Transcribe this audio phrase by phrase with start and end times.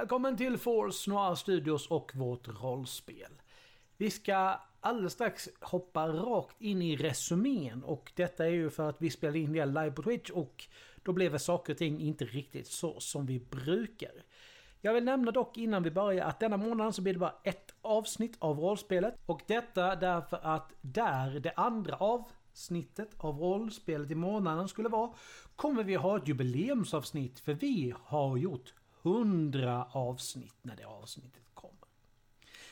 [0.00, 3.32] Välkommen till Force Noir Studios och vårt rollspel.
[3.96, 8.96] Vi ska alldeles strax hoppa rakt in i resumén och detta är ju för att
[8.98, 10.64] vi spelar in det live på Twitch och
[11.02, 14.12] då blev saker och ting inte riktigt så som vi brukar.
[14.80, 17.74] Jag vill nämna dock innan vi börjar att denna månaden så blir det bara ett
[17.80, 19.14] avsnitt av rollspelet.
[19.26, 25.12] Och detta därför att där det andra avsnittet av rollspelet i månaden skulle vara
[25.56, 31.88] kommer vi ha ett jubileumsavsnitt för vi har gjort 100 avsnitt när det avsnittet kommer.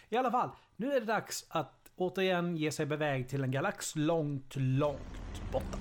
[0.09, 3.97] I alla fall, nu är det dags att återigen ge sig beväg till en galax
[3.97, 5.79] långt, långt borta.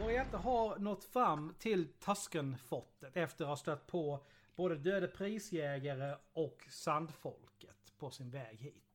[0.00, 4.26] Vår hjälte har nått fram till Tuskenfortet efter att ha stött på
[4.56, 8.89] både döde prisjägare och sandfolket på sin väg hit.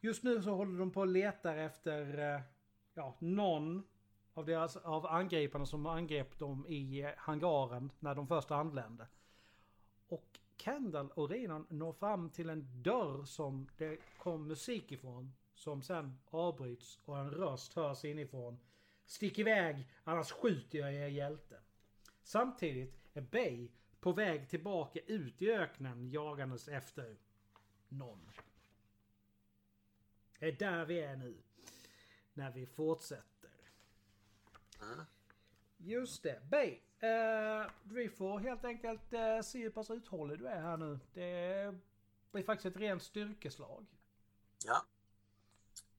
[0.00, 2.40] Just nu så håller de på och letar efter eh,
[2.94, 3.82] ja, någon
[4.34, 9.06] av, deras, av angriparna som angrep dem i eh, hangaren när de först anlände.
[10.08, 15.32] Och Kendall och Renan når fram till en dörr som det kom musik ifrån.
[15.54, 18.58] Som sen avbryts och en röst hörs inifrån.
[19.06, 21.60] Stick iväg, annars skjuter jag er hjälte.
[22.22, 23.68] Samtidigt är Bay
[24.00, 27.16] på väg tillbaka ut i öknen jagandes efter
[27.88, 28.30] någon.
[30.40, 31.42] Det är där vi är nu.
[32.32, 33.50] När vi fortsätter.
[34.82, 35.04] Mm.
[35.76, 36.40] Just det.
[36.50, 36.80] Bay.
[36.98, 40.98] Eh, vi får helt enkelt eh, se hur pass uthållig du är här nu.
[41.12, 41.74] Det
[42.32, 43.86] blir faktiskt ett rent styrkeslag.
[44.64, 44.82] Ja.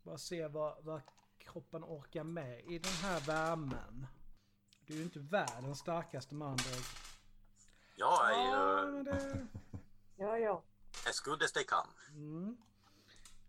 [0.04, 1.02] Bara se vad, vad
[1.38, 4.08] kroppen orkar med i den här värmen.
[4.86, 6.96] Du är ju inte världens starkaste man direkt.
[7.96, 9.48] Jag är Ja, ju men det...
[10.18, 10.64] Ja, ja.
[11.10, 11.92] as good as they come.
[12.10, 12.58] Mm.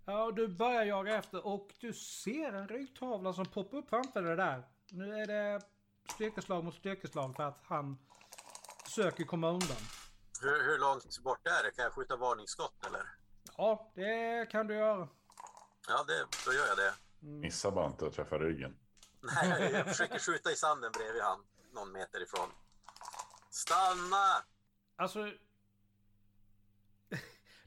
[0.05, 4.37] Ja, du börjar jaga efter och du ser en ryggtavla som poppar upp framför dig
[4.37, 4.63] där.
[4.91, 5.61] Nu är det
[6.15, 7.99] styrkeslag mot styrkeslag för att han
[8.85, 9.77] försöker komma undan.
[10.43, 11.71] Hur, hur långt bort är det?
[11.71, 13.03] Kan jag skjuta varningsskott eller?
[13.57, 15.09] Ja, det kan du göra.
[15.89, 16.95] Ja, det, då gör jag det.
[17.21, 18.77] Missa bara inte att träffa ryggen.
[19.21, 22.49] Nej, jag försöker skjuta i sanden bredvid han, någon meter ifrån.
[23.51, 24.45] Stanna!
[24.97, 25.19] Alltså...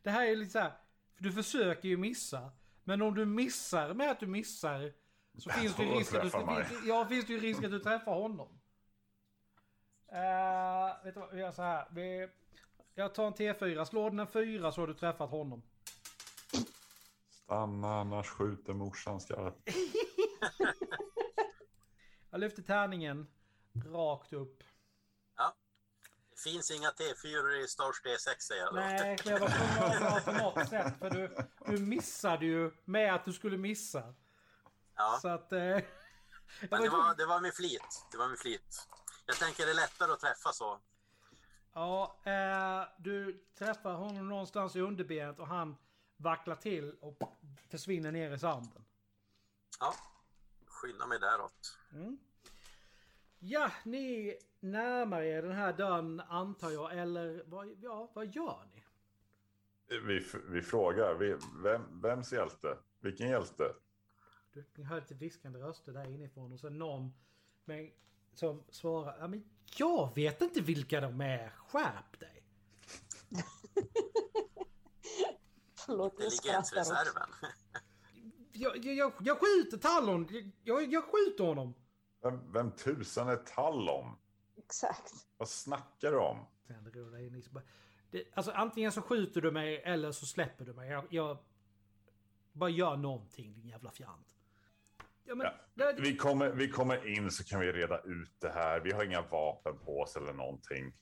[0.03, 0.84] Det här är lite så här.
[1.15, 2.51] För du försöker ju missa.
[2.83, 4.93] Men om du missar med att du missar.
[5.37, 8.13] Så finns det ju risk att du, ja, finns det ju risk att du träffar
[8.13, 8.47] honom.
[10.11, 11.87] Uh, vet du vad, vi gör så här.
[11.91, 12.27] Vi,
[12.95, 13.85] jag tar en T4.
[13.85, 15.61] Slår den en 4 så har du träffat honom.
[17.29, 19.69] Stanna annars skjuter morsan skarpt.
[22.29, 23.27] Jag lyfter tärningen.
[23.85, 24.63] Rakt upp.
[26.35, 28.79] Det finns inga T4 i Stars D6 säger jag då.
[28.79, 30.99] Nej, men jag var tvungen att på något sätt.
[30.99, 31.35] För du,
[31.65, 34.13] du missade ju med att du skulle missa.
[34.95, 35.51] Ja, Så att...
[35.51, 35.83] Eh, men
[36.69, 38.05] var det var, det var med flit.
[38.11, 38.87] Det var med flit.
[39.25, 40.79] Jag tänker det är lättare att träffa så.
[41.73, 45.77] Ja, eh, du träffar honom någonstans i underbenet och han
[46.17, 47.17] vacklar till och
[47.71, 48.85] försvinner ner i sanden.
[49.79, 49.95] Ja,
[50.67, 51.77] skynda mig däråt.
[53.39, 58.83] Ja, ni närmar er den här dörren antar jag, eller vad, ja, vad gör ni?
[60.07, 62.77] Vi, vi frågar, vi, vem, vems hjälte?
[62.99, 63.63] Vilken hjälte?
[64.53, 67.13] Du, ni hör lite viskande röster där inifrån och sen någon
[67.65, 67.91] men,
[68.33, 72.43] som svarar, ja men jag vet inte vilka de är, skärp dig.
[75.85, 77.45] Förlåt, Det jag skrattar också.
[78.57, 81.73] Jag, jag, jag, skjuter Tallon, jag, jag, jag skjuter honom.
[82.25, 84.15] Vem, vem tusan är Tallon?
[84.57, 85.13] Exakt.
[85.37, 86.45] Vad snackar du om?
[88.11, 90.89] Det, alltså antingen så skjuter du mig eller så släpper du mig.
[90.89, 91.37] Jag, jag
[92.51, 94.27] bara gör någonting din jävla fjant.
[95.23, 98.49] Ja, men, Ja, det, vi, kommer, vi kommer in så kan vi reda ut det
[98.49, 98.79] här.
[98.79, 100.93] Vi har inga vapen på oss eller någonting.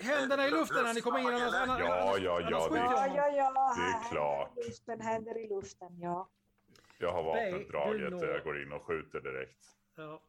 [0.00, 1.26] händerna i luften när ni kommer in.
[1.26, 3.74] Annars, annars, Ja, ja, ja, annars det- Ja, ja, ja.
[3.76, 4.48] Det är klart.
[4.48, 6.28] Händer i luften, händer i luften, ja.
[7.02, 9.66] Jag har Nej, vapnet du draget når- och jag går in och skjuter direkt.
[9.94, 10.22] Ja.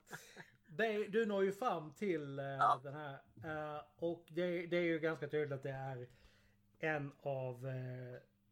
[0.66, 2.80] Det, du når ju fram till eh, Ja.
[2.84, 3.14] den här.
[3.76, 6.08] eh, och det, det är ju ganska tydligt att det är
[6.80, 7.74] en av uh,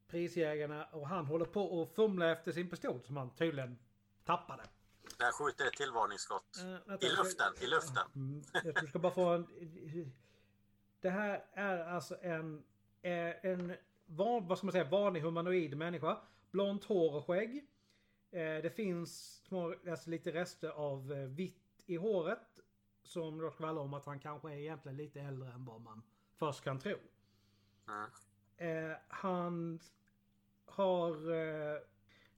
[0.07, 0.85] prisjägarna.
[0.85, 3.79] Och han håller på att fumla efter sin pistol som han tydligen
[4.25, 4.63] tappade.
[5.19, 6.57] Jag skjuter ett till varningsskott.
[7.01, 8.03] I luften, i luften.
[8.15, 9.47] Mm, jag ska bara få en...
[11.01, 12.63] Det här är alltså en...
[13.01, 13.75] En
[14.05, 16.17] van, vad ska man säga, vanlig humanoid människa.
[16.51, 17.67] Blont hår och skägg.
[18.31, 22.59] Eh, Det finns små, alltså lite rester av eh, vitt i håret.
[23.03, 26.01] Som då skvallrar om att han kanske är egentligen lite äldre än vad man
[26.35, 26.95] först kan tro.
[27.87, 28.95] Mm.
[29.07, 29.79] Han
[30.65, 31.15] har...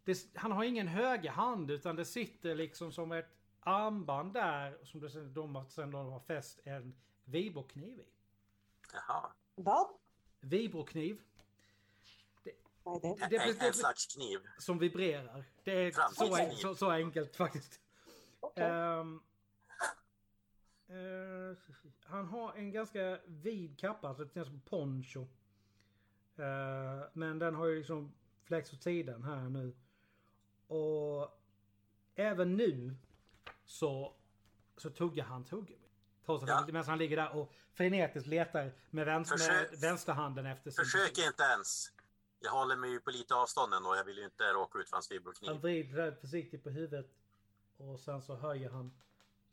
[0.03, 4.99] Det, han har ingen höger hand utan det sitter liksom som ett armband där som
[4.99, 6.95] det de sen de har fäst en
[7.25, 8.05] vibrokniv i.
[8.93, 9.33] Jaha.
[9.55, 9.87] Vad?
[10.39, 11.21] Vibrokniv
[12.83, 13.38] Vad är det?
[13.38, 14.39] Det- det- en slags kniv.
[14.57, 15.45] som vibrerar.
[15.63, 17.80] Det är så, så, så enkelt faktiskt.
[18.39, 18.63] Okej.
[18.63, 19.19] Ehm,
[20.88, 21.57] eh,
[22.06, 25.21] han har en ganska vid kappa, alltså det är som poncho.
[26.35, 28.13] Eh, men den har ju liksom
[28.44, 29.75] fläkts åt sidan här nu.
[30.68, 31.41] Och
[32.15, 32.95] även nu
[33.65, 34.15] så,
[34.77, 35.79] så tuggar han tuggummi.
[36.25, 36.56] Trots att Ja.
[36.56, 40.86] han, medan han ligger där och frenetiskt letar med, vänster, Försök- med vänsterhanden efter sin...
[40.86, 41.92] Försök inte ens.
[42.43, 43.95] Jag håller mig ju på lite avstånd ändå.
[43.95, 45.61] Jag vill ju inte råka ut för hans Han vibrokniv.
[45.61, 47.07] vrider där försiktigt på huvudet.
[47.77, 48.91] Och sen så höjer han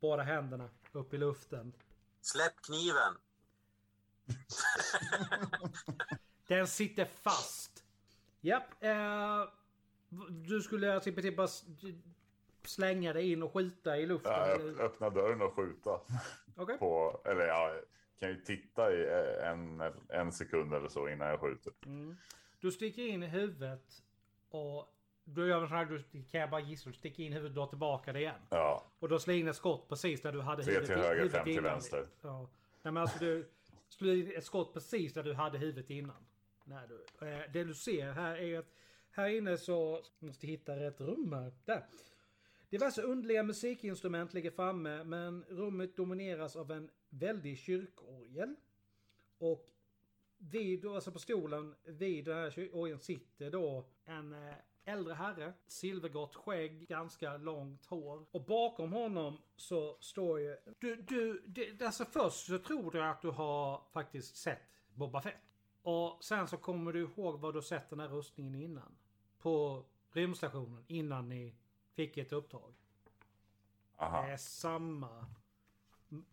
[0.00, 1.72] båda händerna upp i luften.
[2.20, 3.14] Släpp kniven!
[6.46, 7.84] Den sitter fast.
[8.40, 8.74] Japp.
[8.80, 9.48] Eh,
[10.30, 11.48] du skulle alltså bara
[12.64, 14.32] slänga dig in och skjuta i luften?
[14.32, 16.00] Ja, öppna dörren och skjuta.
[16.56, 16.78] Okej.
[16.78, 17.80] På, eller ja,
[18.20, 21.72] kan ju titta i eh, en, en sekund eller så innan jag skjuter.
[21.86, 22.16] Mm.
[22.60, 24.02] Du sticker in i huvudet
[24.50, 27.50] och då gör man så här, du kan jag bara gissa, du sticker in huvudet
[27.50, 28.40] och drar tillbaka det igen.
[28.50, 31.16] Ja, Och då slår in ett skott precis där du hade Tre huvudet till höger,
[31.16, 31.64] huvudet fem till innan.
[31.64, 32.06] vänster.
[32.22, 32.40] Ja.
[32.82, 33.50] Nej men alltså du
[33.88, 36.26] slår in ett skott precis där du hade huvudet innan.
[36.64, 38.74] När du, eh, det du ser här är att
[39.10, 41.52] här inne så, måste hitta rätt rum här.
[41.64, 41.84] Där.
[42.70, 48.54] Diverse underliga musikinstrument ligger framme men rummet domineras av en väldig kyrkorgel.
[49.38, 49.66] Och
[50.40, 54.54] vid, alltså på stolen vid den här kyrkorgeln sitter då en eh,
[54.84, 55.52] äldre herre.
[55.66, 58.26] Silvergrått skägg, ganska långt hår.
[58.30, 60.56] Och bakom honom så står ju...
[60.78, 65.34] Du, du, det, alltså först så tror du att du har faktiskt sett Boba Fett.
[65.82, 68.96] Och sen så kommer du ihåg vad du sett den här rustningen innan.
[69.38, 71.54] På rymdstationen innan ni
[71.94, 72.74] fick ett uppdrag.
[73.98, 74.26] Det aha.
[74.26, 75.26] är samma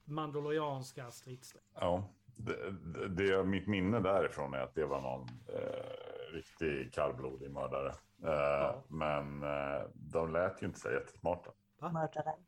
[0.03, 1.65] mandalorianska stridsläge.
[1.73, 2.09] Ja.
[2.37, 7.93] Det, det, mitt minne därifrån är att det var någon eh, riktig kallblodig mördare.
[8.23, 11.51] Eh, Men eh, de lät ju inte så jättesmarta.
[11.81, 12.45] Mördaren.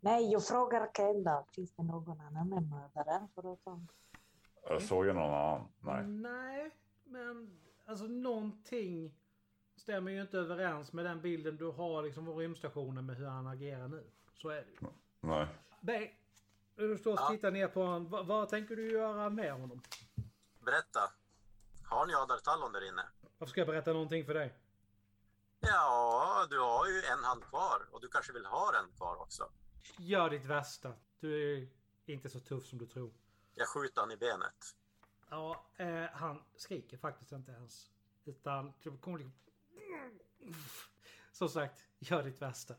[0.00, 1.44] Nej, jag frågar Kendall.
[1.54, 3.88] Finns det någon annan med mördaren förutom...
[4.68, 5.68] Jag såg ju någon annan.
[5.80, 6.06] Nej.
[6.06, 6.70] Nej,
[7.04, 9.14] men alltså någonting
[9.76, 13.46] stämmer ju inte överens med den bilden du har liksom på rymdstationen med hur han
[13.46, 14.04] agerar nu.
[14.34, 14.78] Så är det ju.
[15.20, 15.46] Nej.
[16.80, 17.28] Du står och Ja.
[17.28, 18.08] tittar ner på honom.
[18.10, 19.82] Vad, vad tänker du göra med honom?
[20.60, 21.12] Berätta.
[21.84, 23.02] Har ni Adar Tallon där inne?
[23.38, 24.58] Varför ska jag berätta någonting för dig?
[25.60, 29.52] Ja, du har ju en hand kvar och du kanske vill ha en kvar också.
[29.98, 30.92] Gör ditt värsta.
[31.18, 31.68] Du är
[32.06, 33.12] inte så tuff som du tror.
[33.54, 34.76] Jag skjuter han i benet.
[35.30, 37.90] Ja, eh, han skriker faktiskt inte ens.
[38.24, 39.32] Utan kommer liksom...
[41.32, 42.74] Som sagt, gör ditt värsta.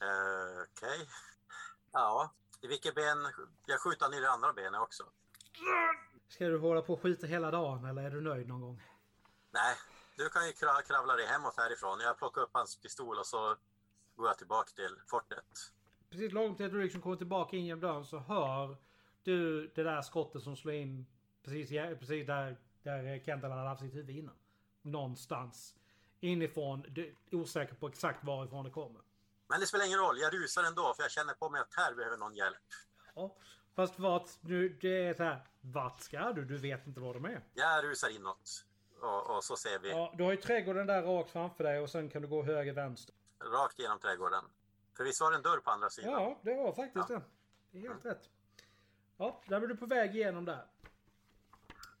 [0.00, 1.08] Eh, Okej.
[1.92, 3.18] Ja, i vilket ben?
[3.66, 5.04] Jag skjuter i det andra benet också.
[6.28, 8.82] Ska du hålla på och skjuta hela dagen eller är du nöjd någon gång?
[9.50, 9.76] Nej,
[10.16, 12.00] du kan ju kra- kravla dig hemåt härifrån.
[12.00, 13.56] Jag plockar upp hans pistol och så
[14.16, 15.44] går jag tillbaka till fortet.
[16.10, 18.76] Precis lagom till att du liksom kommer tillbaka in genom dörren så hör
[19.22, 21.06] du det där skottet som slår in
[21.42, 24.34] precis, precis där, där Kendall hade haft sitt huvud innan.
[24.82, 25.74] Någonstans
[26.20, 26.84] inifrån.
[26.88, 29.00] Du är osäker på exakt varifrån det kommer.
[29.50, 31.94] Men det spelar ingen roll, jag rusar ändå för jag känner på mig att här
[31.94, 32.56] behöver någon hjälp.
[33.14, 33.36] Ja,
[33.76, 35.46] fast vart, nu, det är så här.
[35.60, 36.44] Vart ska du?
[36.44, 37.40] Du vet inte var de är.
[37.54, 38.64] Jag rusar inåt.
[39.00, 41.90] Och, och så ser vi Ja, du har ju trädgården där rakt framför dig och
[41.90, 43.14] sen kan du gå höger vänster.
[43.44, 44.44] rakt genom trädgården.
[44.96, 46.12] För visst var det en dörr på andra sidan?
[46.12, 47.22] Ja, det var faktiskt det.
[47.70, 48.30] Det är helt rätt.
[49.16, 50.66] Ja, där var du på väg igenom där.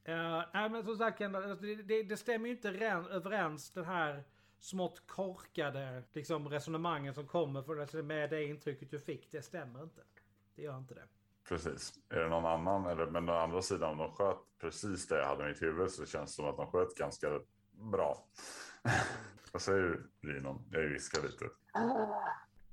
[0.08, 3.84] Uh, nej men som sagt alltså, det, det, det stämmer ju inte ren, överens den
[3.84, 4.24] här
[4.60, 9.30] smått korkade liksom, resonemangen som kommer för, med det intrycket du fick.
[9.30, 10.02] Det stämmer inte.
[10.54, 11.08] Det gör inte det.
[11.48, 11.92] Precis.
[12.08, 12.86] Är det någon annan?
[12.86, 15.90] Eller, men å andra sidan, om de sköt precis det jag hade i mitt huvud
[15.90, 17.40] så känns det som att de sköt ganska
[17.72, 18.24] bra.
[19.52, 20.64] Vad säger du, Rinon?
[20.70, 21.44] Jag viskar lite.
[21.72, 22.24] Ah,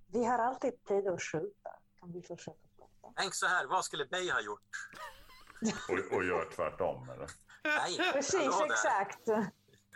[0.08, 1.70] vi har alltid tid att skjuta.
[2.00, 3.13] Kan vi försöka prata?
[3.15, 4.62] Tänk så här, vad skulle Bay ha gjort?
[5.89, 7.27] Och, och gör tvärtom, eller?
[7.63, 9.27] Nej, Precis, exakt.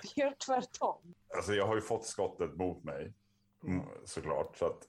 [0.04, 1.14] Vi gör tvärtom.
[1.36, 3.14] Alltså, jag har ju fått skottet mot mig,
[3.64, 4.58] mm, såklart.
[4.58, 4.88] Så att,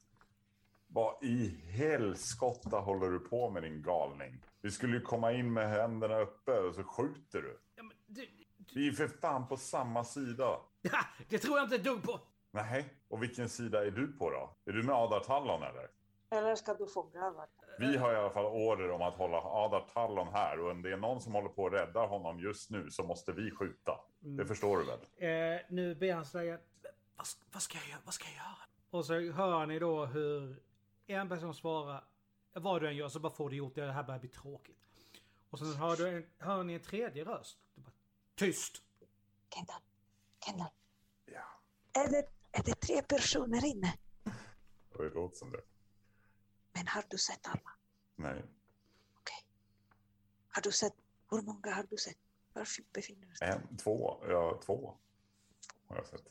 [0.87, 4.45] vad i helskotta håller du på med din galning?
[4.61, 7.61] Du skulle ju komma in med händerna uppe och så skjuter du.
[7.75, 8.29] Ja, men, det,
[8.75, 10.61] Vi är för fan på samma sida.
[10.83, 12.21] ja, det tror jag inte ett dugg på.
[12.51, 14.57] Nej, och vilken sida är du på då?
[14.65, 15.89] Är du med Adar Tallon eller?
[16.31, 17.47] Eller ska du få gröva?
[17.79, 20.93] Vi har i alla fall order om att hålla Adar Tallon här och om det
[20.93, 24.01] är någon som håller på att rädda honom just nu så måste vi skjuta.
[24.25, 25.01] Det förstår du väl?
[25.01, 26.59] Eh, nu ber han säga,
[27.17, 28.01] vad, vad, ska jag, göra?
[28.05, 28.57] vad ska jag göra?
[28.91, 30.63] Och så hör ni då hur
[31.07, 32.05] en person svarar,
[32.53, 34.79] vad du än gör så bara får du gjort det, det här börjar bli tråkigt.
[35.51, 37.59] Och sen hör, du en, hör ni en tredje röst.
[37.75, 37.93] Bara,
[38.35, 38.83] Tyst!
[39.55, 39.81] Kendall,
[40.45, 40.71] Kendall.
[41.25, 41.45] Ja,
[41.93, 43.99] Är det, är det tre personer inne?
[44.99, 45.63] det låter som det.
[46.73, 47.71] Men har du sett alla?
[48.17, 48.43] Nej.
[49.15, 49.47] Okej.
[50.49, 50.95] Har du sett,
[51.31, 52.19] hur många har du sett?
[52.53, 53.49] Var befinner du dig?
[53.49, 54.95] En, två, ja två.
[55.89, 56.27] Har jag sett.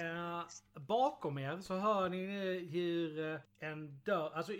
[0.00, 0.44] Eh,
[0.80, 2.26] bakom er så hör ni
[2.70, 4.52] hur eh, en dörr, alltså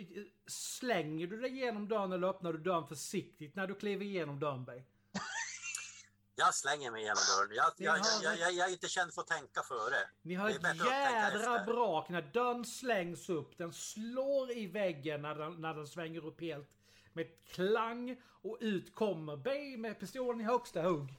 [0.47, 4.65] slänger du dig igenom dörren eller öppnar du dörren försiktigt när du kliver igenom dörren
[4.65, 4.83] Bay?
[6.35, 7.55] Jag slänger mig igenom dörren.
[7.55, 9.95] Jag, jag, har- jag, jag, jag är inte känd för att tänka före.
[10.21, 13.57] Ni är ett jädra brak när dörren slängs upp.
[13.57, 16.69] Den slår i väggen när den, när den svänger upp helt.
[17.17, 21.13] Med ett klang och ut kommer Bay med pistolen i högsta hugg.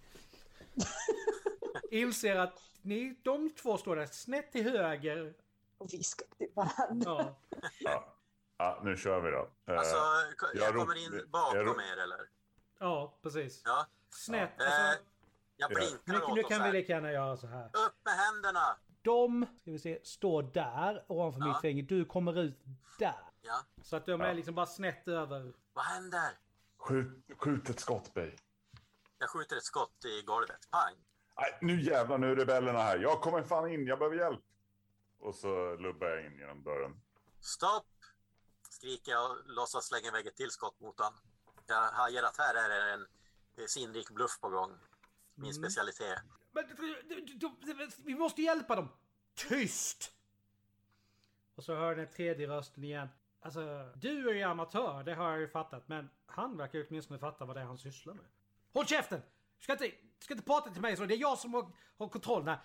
[1.90, 5.34] Inser att ni, de två står där snett till höger.
[5.78, 7.04] Och viskar till varandra.
[7.10, 7.36] Ja.
[7.80, 8.16] Ja.
[8.58, 9.50] ja, nu kör vi då.
[9.72, 12.20] Eh, Alltså, jag, jag kommer in jag bakom rop- er eller?
[12.78, 13.62] Ja, precis.
[13.64, 13.86] Ja.
[14.10, 14.60] Snett.
[14.60, 15.02] Eh, Alltså,
[15.56, 15.74] jag Ja.
[15.74, 17.64] blinkar nu, åt nu oss kan vi lika gärna göra så här.
[17.66, 18.76] Upp med händerna!
[19.08, 21.46] De, ska vi se, står där ovanför Ja.
[21.48, 21.82] mitt finger.
[21.82, 22.58] Du kommer ut
[22.98, 23.16] där.
[23.42, 23.60] Ja.
[23.82, 24.32] Så att de är Ja.
[24.32, 25.52] liksom bara snett över.
[25.72, 26.30] Vad händer?
[26.78, 28.36] skjut, skjut ett skott, Bay.
[29.18, 30.70] Jag skjuter ett skott i golvet.
[30.70, 30.94] Pang!
[31.36, 32.98] Nej, nu jävlar, nu är rebellerna här.
[32.98, 34.40] Jag kommer fan in, jag behöver hjälp.
[35.18, 37.00] Och så lubbar jag in genom dörren.
[37.40, 37.86] Stopp!
[38.70, 41.14] Skriker jag och låtsas slänga iväg ett till skott mot honom.
[41.66, 43.06] Jag hajar att här är en
[43.68, 44.70] sinnrik bluff på gång.
[45.34, 45.62] Min Mm.
[45.62, 46.18] specialitet.
[46.58, 48.88] Men du- du- du- du- vi måste hjälpa dem!
[49.34, 50.12] Tyst!
[51.54, 53.08] Och så hör den tredje rösten igen.
[53.40, 55.88] Alltså, du är ju amatör, det har jag ju fattat.
[55.88, 58.24] Men han verkar ju åtminstone fatta vad det är han sysslar med.
[58.72, 59.22] Håll käften!
[59.58, 61.04] Du ska inte, du ska inte prata till mig så.
[61.04, 62.58] Det är jag som har, har kontrollen här.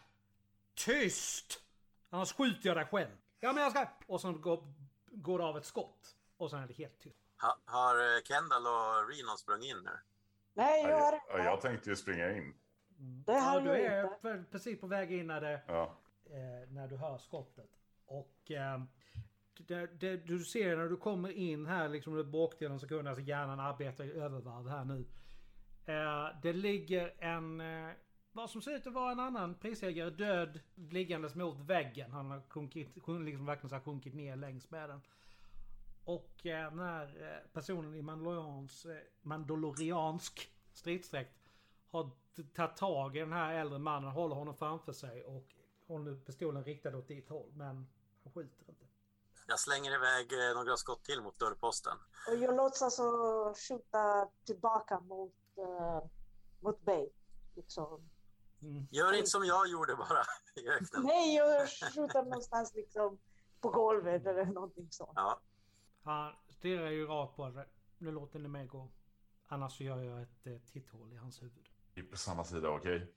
[0.74, 1.64] Tyst!
[2.10, 3.12] Annars skjuter jag dig själv.
[3.40, 3.88] Ja, men jag ska...
[4.08, 4.74] Och så går,
[5.12, 6.16] går det av ett skott.
[6.38, 7.20] Och sen är det helt tyst.
[7.42, 10.00] Ha, har eh, Kendall och Renon sprungit in nu?
[10.54, 12.54] Nej, jag har jag tänkte ju springa in.
[13.26, 14.44] Det har Ja, du är inte.
[14.52, 15.62] precis på väg in när det...
[15.68, 15.98] Ja.
[16.26, 17.70] eh, när du hör skottet.
[18.06, 18.82] Och eh,
[19.58, 23.24] det, det, du ser när du kommer in här liksom under bråkdelen av sekunder, alltså
[23.24, 25.06] hjärnan arbetar i övervarv här nu.
[25.86, 27.90] Eh, det ligger en, eh,
[28.32, 32.12] vad som ser ut att vara en annan prisägare död liggandes mot väggen.
[32.12, 35.02] Han har sjunkit, sjun- liksom verkligen så här sjunkit ner längs med den.
[36.06, 41.36] Och eh, den här eh, personen i mandalorians, eh, mandaloriansk stridsdräkt
[41.90, 45.48] har t- tagit tag i den här äldre mannen, håller honom framför sig och
[45.88, 47.52] håller pistolen riktad åt ditt håll.
[47.54, 47.88] Men
[48.24, 48.86] han skjuter inte.
[49.48, 51.98] Jag slänger iväg eh, några skott till mot dörrposten.
[52.30, 56.10] Och jag låtsas att skjuta tillbaka mot, uh,
[56.60, 57.10] mot Bay.
[57.56, 58.10] Liksom.
[58.62, 58.88] Mm.
[58.92, 60.24] Gör inte som jag gjorde bara
[60.56, 61.04] i öknen.
[61.04, 63.20] Nej, jag skjuter någonstans liksom
[63.62, 65.12] på golvet eller någonting sånt.
[65.16, 65.40] Ja,
[66.04, 67.66] Han stirrar ju rakt på det.
[67.98, 68.90] Nu låter ni mig gå.
[69.48, 71.70] Annars så gör jag ett eh, titthål i hans huvud.
[72.02, 73.08] På samma sida, okej?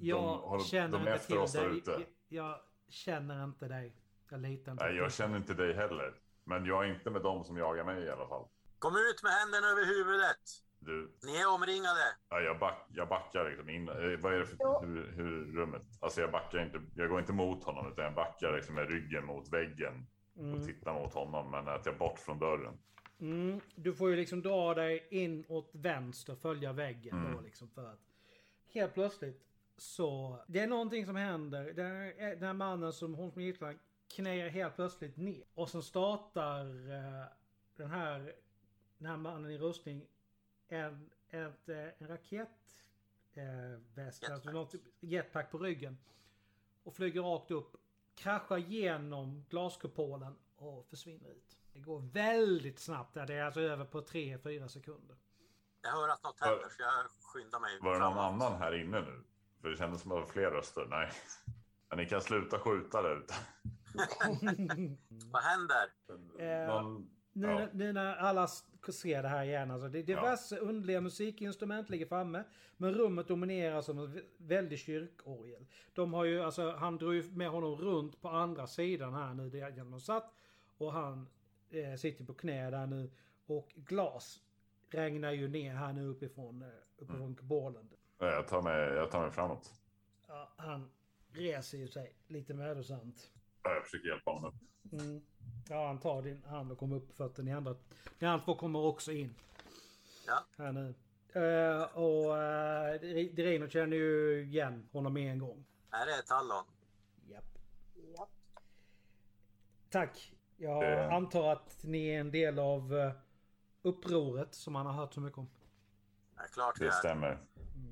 [0.00, 1.82] Jag håller- känner de är inte efter till oss dig.
[1.86, 2.58] Jag, jag
[2.88, 3.96] känner inte dig.
[4.30, 6.14] Jag litar inte Nej, jag känner inte dig heller.
[6.44, 8.48] Men jag är inte med dem som jagar mig i alla fall.
[8.78, 10.40] kom ut med händerna över huvudet!
[10.78, 12.00] Du, Ni är omringade!
[12.28, 13.88] ja, jag, back, jag backar liksom in.
[13.88, 15.82] eh, Vad är det för hur, hur rummet?
[16.00, 16.82] Alltså jag backar inte.
[16.94, 20.06] Jag går inte mot honom utan jag backar liksom med ryggen mot väggen
[20.36, 20.66] och Mm.
[20.66, 21.50] tittar mot honom.
[21.50, 22.78] Men att jag bort från dörren.
[23.20, 27.44] Mm, du får ju liksom dra dig in åt vänster, följa väggen då Mm.
[27.44, 28.00] liksom för att...
[28.66, 30.38] Helt plötsligt så...
[30.46, 31.72] Det är någonting som händer.
[31.72, 33.78] Den här, den här mannen som hon som gisslan
[34.08, 35.44] knäar helt plötsligt ner.
[35.54, 37.26] Och sen startar eh,
[37.76, 38.34] den här...
[38.98, 40.06] Den här mannen i rustning
[40.68, 42.48] en, ett, eh, en raket...
[43.36, 45.98] Eh, väst, alltså något, jetpack på ryggen.
[46.82, 47.76] Och flyger rakt upp.
[48.14, 51.56] Kraschar genom glaskupolen och försvinner ut.
[51.74, 53.26] Det går väldigt snabbt där.
[53.26, 55.16] Det är alltså över på 3-4 sekunder.
[55.82, 56.90] Jag hör att något händer så jag
[57.32, 58.42] skyndar mig Var det någon framåt.
[58.42, 59.24] annan här inne nu?
[59.60, 60.86] För det kändes som att det var fler röster.
[60.90, 61.10] Nej.
[61.88, 63.34] Men ni kan sluta skjuta där ute.
[65.32, 65.92] Vad händer?
[66.38, 67.10] Eh, Någon...
[67.36, 67.68] Nu, Ja.
[67.72, 68.46] nu när alla
[68.92, 69.70] ser det här igen.
[69.70, 72.44] Alltså det är diverse underliga musikinstrument ligger framme.
[72.76, 75.66] Men rummet domineras av en vä- väldig kyrkorgel.
[75.92, 79.50] De har ju, alltså han drog ju med honom runt på andra sidan här nu
[79.50, 80.34] där de satt.
[80.78, 81.28] Och han
[81.74, 83.10] eh, sitter på knä där nu.
[83.46, 84.40] Och glas
[84.90, 87.34] regnar ju ner här nu uppifrån, eh, uppifrån Mm.
[87.36, 87.88] kupolen.
[88.18, 89.72] Ja, Jag tar mig, jag tar mig framåt.
[90.28, 90.90] Ja, han
[91.32, 93.30] reser ju sig lite mödosamt.
[93.62, 94.92] Ja, Jag försöker hjälpa honom upp.
[95.00, 95.22] Mm.
[95.68, 97.42] Ja, han tar din hand och kommer upp på fötter.
[97.42, 97.76] Ni andra,
[98.18, 99.34] ni andra två kommer också in.
[100.26, 100.46] Ja.
[100.56, 100.94] Här nu.
[101.36, 103.00] Uh, och uh,
[103.34, 105.64] Dirino känner ju igen honom med en gång.
[105.90, 106.64] Här är Tallon.
[107.28, 107.44] Japp.
[108.16, 108.28] Ja.
[109.90, 110.32] Tack.
[110.56, 113.12] Jag Det- antar att ni är en del av eh,
[113.82, 115.48] upproret som man har hört så mycket om.
[116.36, 116.92] Ja, klart vi Det är.
[116.92, 117.38] stämmer.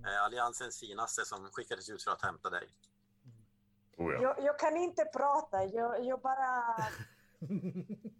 [0.04, 2.68] Eh, Alliansens finaste som skickades ut för att hämta dig.
[3.96, 4.22] Oh, ja.
[4.22, 6.76] Jag, jag kan inte prata, jag, jag bara...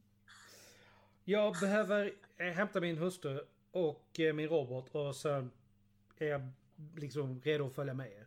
[1.24, 3.40] Jag behöver eh, hämta min hustru
[3.72, 5.50] och eh, min robot och sen
[6.18, 6.50] är jag
[6.96, 8.26] liksom redo att följa med er.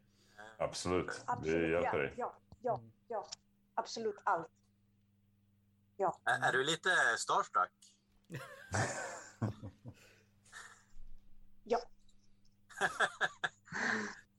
[0.58, 1.08] Absolut.
[1.08, 2.14] Vi Absolut, hjälper ja, dig.
[2.18, 3.26] ja, ja, ja.
[3.74, 4.48] Absolut allt.
[5.98, 6.20] Ja.
[6.26, 7.72] Ä- är du lite starstruck?
[11.68, 11.80] Ja.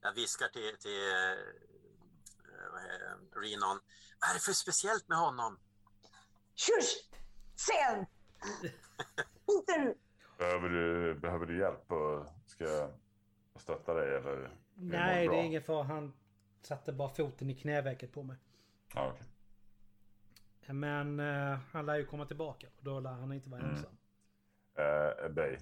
[0.01, 1.37] Jag viskar till, till eh,
[3.41, 3.81] Renon.
[4.21, 5.59] Vad är det för speciellt med honom?
[6.55, 7.11] Tjus!
[7.57, 8.07] Sen!
[9.57, 9.99] inte nu!
[10.39, 12.91] Behöver du, behöver du hjälp och ska jag
[13.61, 14.57] stötta dig eller?
[14.75, 15.83] Nej, det är ingen fara.
[15.83, 16.13] Han
[16.63, 18.37] satte bara foten i knävecket på mig.
[18.95, 19.27] Ja, okej.
[20.75, 23.73] Men eh, han lär ju komma tillbaka och då lär han inte vara Mm.
[23.75, 23.97] ensam.
[24.79, 25.59] Eh, dig.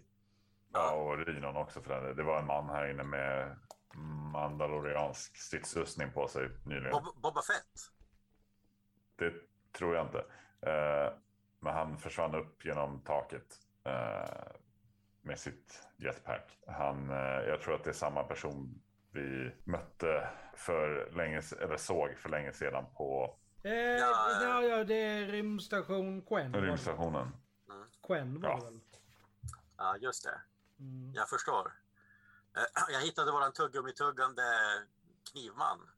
[0.72, 2.16] Ja, och Rinon också för den.
[2.16, 3.56] Det var en man här inne med
[4.32, 6.90] mandaloriansk stridsrustning på sig nyligen.
[6.92, 7.90] Bob, Boba Fett?
[9.16, 9.32] Det
[9.72, 10.18] tror jag inte.
[10.70, 11.12] Eh,
[11.60, 14.52] men han försvann upp genom taket eh,
[15.22, 16.58] med sitt jetpack.
[16.66, 17.16] Han, eh,
[17.48, 22.52] jag tror att det är samma person vi mötte för länge, eller såg för länge
[22.52, 26.54] sedan på Eh, Ja, ja, ja, det är rymdstation Quen.
[26.54, 27.36] rymdstationen.
[28.06, 28.56] Quen var Ja.
[28.56, 28.80] det väl?
[29.76, 30.40] Ja, just det.
[30.78, 31.12] Mm.
[31.14, 31.72] Jag förstår.
[32.56, 34.42] Eh, Jag hittade våran tuggummi-tuggande
[35.32, 35.90] knivman.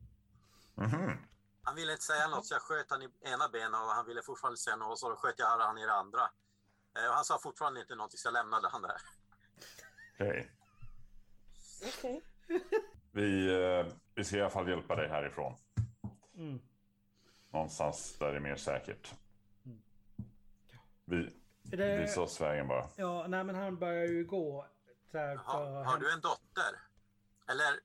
[0.74, 1.26] Mhm.
[1.62, 4.22] Han ville inte säga något så jag sköt han i ena benet och han ville
[4.22, 6.20] fortfarande säga något och så sköt jag han i det andra.
[6.98, 8.96] Eh, och Han sa fortfarande inte någonting så jag lämnade han där.
[10.14, 10.50] Okej.
[11.86, 12.22] Okej.
[13.12, 15.56] Vi, eh, vi ska i alla fall hjälpa dig härifrån.
[16.36, 16.60] Mm.
[17.56, 19.14] Någonstans där det är mer säkert.
[19.66, 19.78] Mm.
[21.04, 22.88] Vi, Det, visa oss vägen bara.
[22.96, 24.66] ja, nej men han börjar ju gå.
[25.10, 26.80] Så här, Har, du en dotter?
[27.46, 27.80] Eller?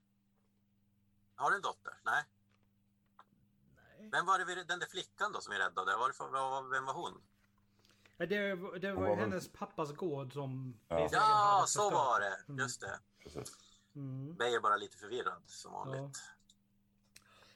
[1.36, 1.94] Har du en dotter?
[2.04, 2.24] Nej.
[4.00, 4.10] Nej.
[4.12, 5.98] Vem var det, den där flickan då som vi räddade?
[5.98, 7.22] Var det för, vad- vem var hon?
[8.18, 10.80] Ja, Det, var- det var var väl- hennes pappas gård som...
[10.88, 11.10] Ja.
[11.12, 12.38] Ja, så var det.
[12.48, 12.60] Mm.
[12.60, 13.00] Just det.
[13.24, 13.52] Precis.
[13.96, 14.36] Mm.
[14.36, 16.18] Bay är bara lite förvirrad som vanligt.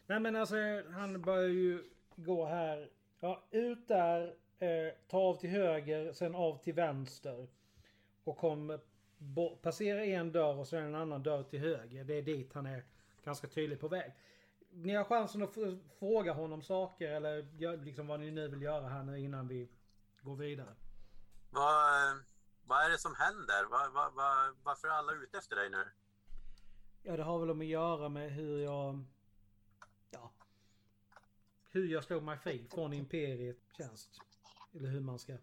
[0.07, 0.55] Nej men alltså
[0.93, 1.83] han börjar ju
[2.15, 2.89] gå här.
[3.19, 4.35] Ja, ut där.
[4.59, 7.47] Eh, ta av till höger, sen av till vänster.
[8.23, 8.79] Och kom...
[9.17, 12.03] Bo, passera en dörr och sen en annan dörr till höger.
[12.03, 12.83] Det är dit han är
[13.23, 14.13] ganska tydligt på väg.
[14.69, 15.53] Ni har chansen att
[15.99, 19.69] fråga honom saker eller liksom vad ni nu vill göra här nu innan vi
[20.21, 20.75] går vidare.
[21.49, 22.19] Vad,
[22.65, 23.65] vad är det som händer?
[23.69, 25.83] Vad, vad, vad, varför är alla ute efter dig nu?
[27.03, 29.03] Ja, det har väl att göra med hur jag...
[31.75, 34.09] Hur jag slog mig fri från Imperiet tjänst.
[34.73, 35.37] Eller hur man ska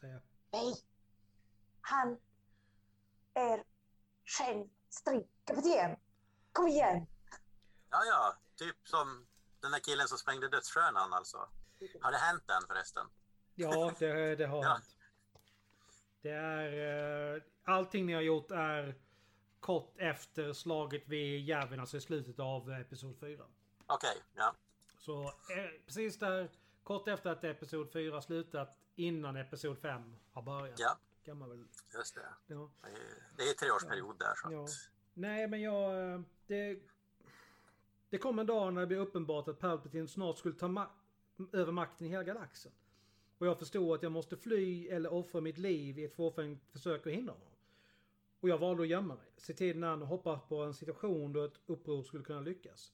[0.00, 0.20] säga.
[0.52, 0.74] Nej.
[1.80, 2.18] Han
[3.34, 3.64] är
[4.88, 5.96] stridskapten.
[6.52, 7.06] Kom igen.
[7.90, 9.26] Ja, ja, typ som
[9.60, 11.48] den där killen som sprängde dödsstjärnan alltså.
[12.00, 13.06] Har det hänt än förresten?
[13.54, 14.72] Ja, det, det har Ja.
[14.72, 14.96] hänt.
[16.22, 17.34] Det är...
[17.36, 18.94] Eh, allting ni har gjort är
[19.60, 23.44] kort efter slaget vid Järven, alltså i slutet av Episod 4.
[23.86, 24.54] Okej, ja.
[25.02, 25.30] Så eh,
[25.86, 26.48] precis där,
[26.82, 30.78] kort efter att Episod 4 slutat, innan Episod 5 har börjat.
[30.78, 31.64] Ja, Kan man väl...
[31.94, 32.20] just det.
[32.46, 32.70] Ja.
[33.36, 34.66] Det är- treårsperiod där så Ja.
[35.14, 36.12] Nej, men jag...
[36.14, 36.78] eh, Det,
[38.10, 40.88] det kom en dag när det blev uppenbart att Palpatine snart skulle ta ma-
[41.52, 42.72] över makten i hela galaxen.
[43.38, 47.06] Och jag förstod att jag måste fly eller offra mitt liv i ett fåfängt försök
[47.06, 47.48] att hindra honom.
[48.40, 49.32] Och jag valde att gömma mig.
[49.36, 52.92] Se tiden an och hoppas på en situation då ett uppror skulle kunna lyckas.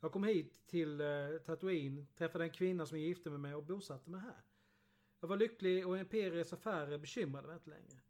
[0.00, 1.06] Jag kom hit till eh,
[1.46, 4.42] Tatooine, träffade en kvinna som jag gifte mig med och bosatte mig här.
[5.20, 8.00] Jag var lycklig och Imperiets affärer bekymrade mig inte längre.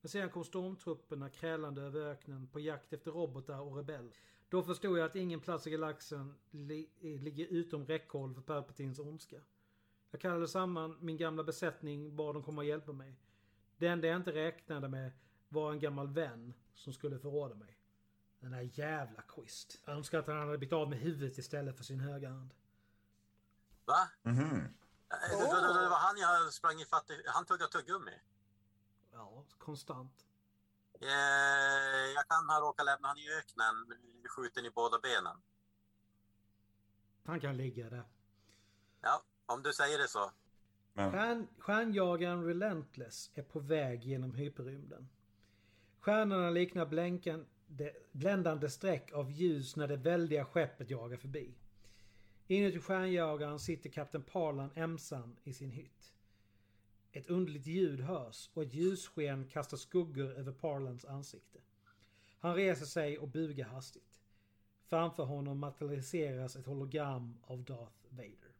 [0.00, 4.12] Men sedan kom stormtrupperna krälande över öknen på jakt efter robotar och rebeller.
[4.48, 8.98] Då förstod jag att ingen plats i galaxen li- eh, ligger utom räckhåll för Palpatins
[8.98, 9.40] ondska.
[10.10, 13.16] Jag kallade samman min gamla besättning bad dem komma och hjälpa mig.
[13.76, 15.12] Det enda jag inte räknade med
[15.48, 17.78] var en gammal vän som skulle förråda mig.
[18.42, 19.82] Den där jävla Quist.
[19.84, 22.54] Jag önskar att han hade blivit av med huvudet istället för sin högra hand.
[23.84, 24.08] Va?
[24.22, 24.42] Mhm.
[24.42, 24.68] Eh,
[25.30, 27.22] Det, det, det, det var han jag sprang i fatt i.
[27.26, 28.20] Han tuggade tuggummi.
[29.12, 30.26] Ja, konstant.
[31.00, 31.08] Eh,
[32.14, 35.42] jag kan ha råkat lämna han i öknen, skjuten i båda benen.
[37.24, 38.04] Han kan ligga där.
[39.00, 40.32] Ja, om du säger det så.
[40.92, 45.08] Men Stjärn, stjärnjagaren Relentless är på väg genom hyperrymden.
[46.00, 46.86] Stjärnorna liknar
[47.76, 51.54] det bländande streck av ljus när det väldiga skeppet jagar förbi.
[52.46, 56.12] Inuti stjärnjagaren sitter kapten Parlan ensam i sin hytt.
[57.12, 61.58] Ett underligt ljud hörs och ett ljussken kastar skuggor över Parlans ansikte.
[62.38, 64.20] Han reser sig och bugar hastigt.
[64.84, 68.52] Framför honom materialiseras ett hologram av Darth Vader.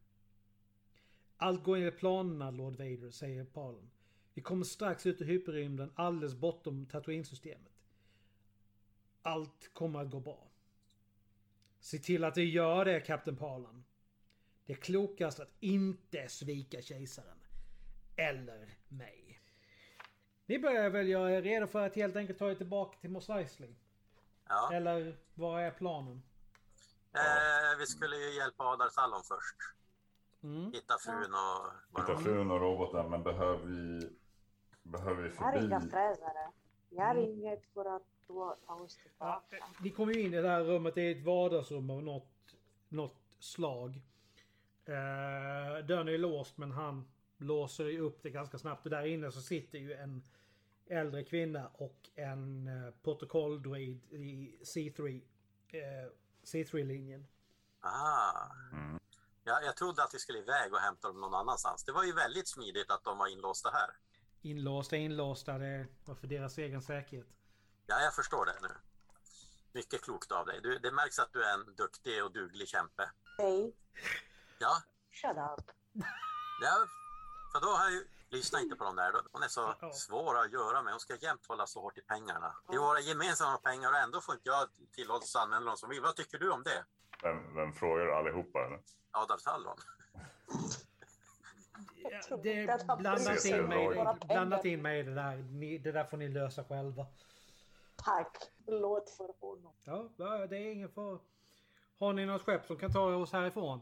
[1.37, 3.89] Allt går enligt planerna, Lord Vader, säger Parlan.
[4.33, 7.72] Vi kommer strax ut ur hyperrymden alldeles bortom Tatooine-systemet.
[9.23, 10.47] Allt kommer att gå bra.
[11.79, 13.83] Se till att det gör det, Kapten Parlan.
[14.65, 17.37] Det är klokast att inte svika kejsaren.
[18.15, 19.41] Eller mig.
[20.45, 23.29] Ni börjar väl göra er redo för att helt enkelt ta er tillbaka till Mos
[23.29, 23.75] Eisley?
[24.47, 24.73] Ja.
[24.73, 26.23] Eller vad är planen?
[27.13, 29.55] Eh, vi skulle ju hjälpa Adar Sallon först.
[30.43, 30.71] Mm.
[30.71, 31.99] Hitta frun och...
[32.01, 34.09] Hitta frun och roboten, men behöver vi...
[34.83, 35.91] Behöver vi Jag har inga förbi...
[35.91, 36.51] fräsare.
[36.89, 37.29] Jag har Mm.
[37.31, 39.43] inget för att då oss Ja,
[39.79, 40.95] ni kommer ju in i det här rummet.
[40.95, 42.55] Det är ett vardagsrum av något,
[42.89, 44.01] något slag.
[44.85, 48.85] Eh, dörren är låst men han låser ju upp det ganska snabbt.
[48.85, 50.23] Och där inne så sitter ju en
[50.87, 55.21] äldre kvinna och en eh, protokolldroid i C3.
[55.67, 56.11] Eh,
[56.43, 57.27] C3-linjen.
[57.79, 58.51] Ah.
[58.71, 58.99] Mm.
[59.43, 61.83] Ja, jag trodde att vi skulle iväg och hämta dem någon annanstans.
[61.83, 63.89] Det var ju väldigt smidigt att de var inlåsta här.
[64.41, 65.57] Inlåsta, inlåsta.
[65.57, 67.27] Det var för deras egen säkerhet.
[67.85, 68.69] Ja, jag förstår det nu.
[69.71, 70.59] Mycket klokt av dig.
[70.63, 73.09] Du, det märks att du är en duktig och duglig kämpe.
[73.37, 73.75] Hej,
[74.59, 75.71] Ja, shut up.
[76.61, 76.87] ja
[77.53, 78.07] för då har jag ju...
[78.29, 79.13] Lyssna inte på dem där.
[79.31, 79.93] Hon är så Ja.
[79.93, 80.93] svår att göra med.
[80.93, 82.55] Hon ska jämt hålla så hårt i pengarna.
[82.69, 85.89] Det är våra gemensamma pengar och ändå får inte jag tillåtelse att använda dem som
[85.89, 86.01] vill.
[86.01, 86.85] Vad tycker du om det?
[87.21, 88.59] Vem, vem frågar allihopa?
[88.65, 88.79] Eller?
[89.11, 89.77] Adolf Sallon?
[92.43, 95.35] Det blandat ser in, mig, blandat in mig i det där.
[95.37, 97.05] Ni, det där får ni lösa själva.
[98.03, 98.37] Tack.
[98.67, 99.73] Låt för honom.
[99.83, 101.19] Ja, ja, det är ingen fara.
[101.99, 103.81] Har ni något skepp som kan ta oss härifrån?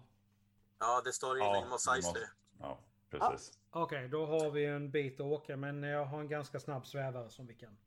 [0.79, 2.27] Ja, det står inne i Mos Eisley.
[2.59, 2.79] Ja,
[3.09, 3.59] precis.
[3.71, 7.29] Okej, då har vi en bit att åka men jag har en ganska snabb svävare
[7.29, 7.77] som vi kan.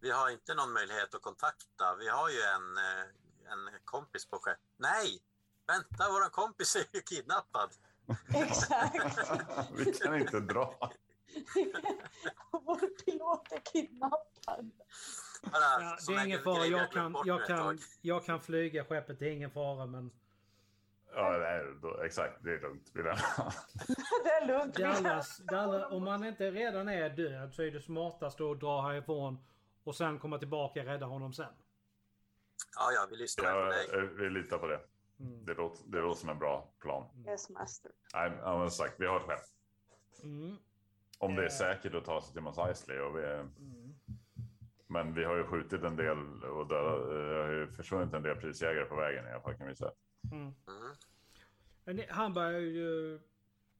[0.00, 1.96] Vi har inte någon möjlighet att kontakta.
[1.98, 4.58] Vi har ju en, eh, en kompis på skepp.
[4.76, 5.22] Nej!
[5.66, 7.70] Vänta, våran kompis är ju kidnappad.
[8.34, 9.18] Exakt.
[9.76, 10.90] vi kan inte dra.
[12.52, 14.70] Vår pilot är kidnappad.
[15.52, 16.66] Ja, det är en ingen fara.
[16.66, 19.18] Jag kan, jag, kan, jag kan flyga skeppet.
[19.18, 20.10] Det är ingen fara men
[21.16, 22.44] Ja, nej, då, exakt.
[22.44, 22.90] Det är lugnt.
[22.94, 23.00] Det
[24.30, 24.74] är lugnt.
[25.50, 29.38] det allra, om man inte redan är död så är det smartast att dra härifrån
[29.84, 31.46] och sen komma tillbaka och rädda honom sen.
[32.76, 33.86] Ja, ja, vi lyssnar på Ja, dig.
[33.92, 34.80] eh, vi litar på det.
[35.20, 35.44] Mm.
[35.44, 37.04] Det låter, det låter som en bra plan.
[37.26, 37.90] Yes, master.
[38.14, 39.44] Nej, ja, men sagt, vi har ett skepp.
[40.22, 40.56] Mm.
[41.18, 41.50] Om det är Eh.
[41.52, 42.98] säkert att ta sig till Mos Eisley.
[43.00, 43.83] Och vi, Mm.
[44.86, 48.36] Men vi har ju skjutit en del och dödat, eh, har ju försvunnit en del
[48.36, 49.92] prisjägare på vägen i alla fall kan vi säga.
[50.32, 50.42] Mm.
[50.42, 50.54] Mm.
[51.84, 53.20] Men det- han börjar ju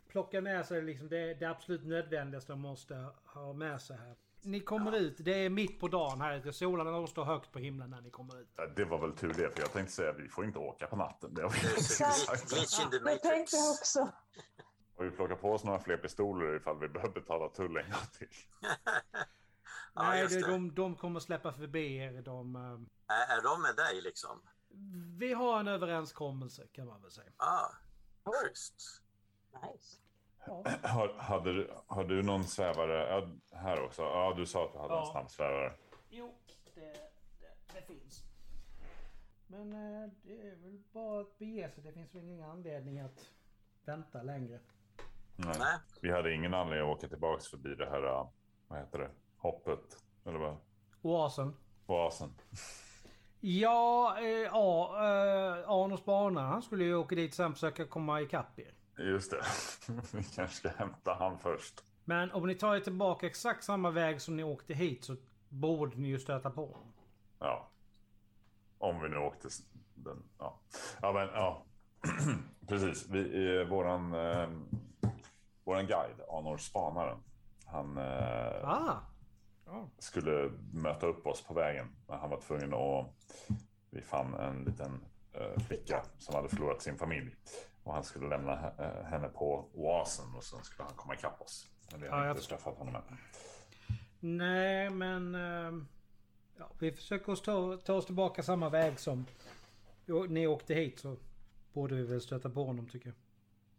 [0.09, 4.15] plocka med sig liksom det, det absolut nödvändigaste de måste ha med sig här.
[4.43, 6.53] Ni kommer ut, det är mitt på dagen här ute.
[6.53, 8.49] Solen står högt på himlen när ni kommer ut.
[8.57, 10.87] Ja, Det var väl tur det, för jag tänkte säga att vi får inte åka
[10.87, 11.35] på natten.
[11.35, 12.51] Det har vi Det Exakt.
[13.05, 14.09] Det tänkte jag också.
[14.97, 18.01] Och vi plockar på oss några fler pistoler ifall vi behöver betala tull en gång
[18.19, 18.29] till.
[19.95, 22.23] Ja, Nej, det, de, de kommer släppa förbi er.
[22.23, 24.43] De, eh, Är, är de med dig liksom?
[25.19, 27.31] vi har en överenskommelse kan man väl säga.
[27.37, 27.67] Ah,
[28.25, 29.03] Oh, schysst.
[29.53, 29.97] nice.
[30.47, 30.65] Ja.
[30.83, 32.93] Har, hade du, har du någon svävare?
[33.09, 33.29] Ja,
[33.59, 34.03] här också.
[34.03, 35.11] Ja, du sa att du hade en Ja.
[35.13, 35.73] snabbsvävare.
[36.11, 36.35] Jo,
[36.75, 36.81] det,
[37.41, 38.23] det, det finns.
[39.47, 41.85] Men eh, det är väl bara att bege sig.
[41.85, 43.31] Det finns väl ingen anledning att
[43.85, 44.61] vänta längre.
[45.37, 45.57] Nej.
[45.59, 45.79] Nej.
[46.01, 48.29] Vi hade ingen anledning att åka tillbaks förbi det här, äh,
[48.69, 49.11] vad heter det,
[49.45, 50.03] hoppet.
[50.25, 50.57] Eller vad?
[51.03, 51.57] Oasen.
[51.87, 52.35] Oasen.
[53.41, 56.41] Ja, eh, ja eh, Arnos bana.
[56.41, 58.75] Han skulle ju åka dit sen försöka komma ikapp er.
[58.99, 59.43] Just det.
[60.13, 61.85] vi kanske ska hämta han först.
[62.05, 65.17] Men om ni tar er tillbaka exakt samma väg som ni åkte hit så
[65.49, 66.93] borde ni ju stöta på honom.
[67.39, 67.69] Ja.
[68.79, 69.49] Om vi nu åkte
[69.95, 70.23] den.
[70.39, 70.61] Ja,
[71.03, 71.63] ja men ja.
[72.69, 73.09] Precis.
[73.09, 74.49] Vi, eh, våran, eh,
[75.65, 77.19] våran guide, Anor Spanaren.
[77.67, 79.14] Han eh, Ah!
[79.99, 81.89] Skulle möta upp oss på vägen.
[82.09, 83.07] Men han var tvungen att...
[83.91, 85.01] Vi fann en liten
[85.33, 87.37] eh, flicka som hade förlorat sin familj.
[87.85, 91.71] Och han skulle lämna eh, henne på oasen och sen skulle han komma ikapp oss.
[91.93, 92.57] Men vi har Ja, jag inte förstår.
[92.57, 93.03] träffat honom än.
[94.21, 95.35] Nej, men...
[95.35, 95.87] ehm,
[96.59, 99.27] ja, vi försöker oss ta, ta oss tillbaka samma väg som
[100.29, 101.17] ni åkte hit så
[101.73, 103.07] borde vi väl stöta på honom tycker